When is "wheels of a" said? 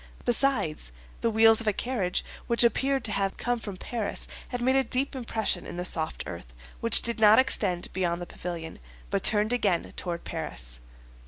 1.29-1.73